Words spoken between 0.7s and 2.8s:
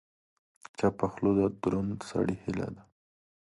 چپه خوله، د دروند سړي هیله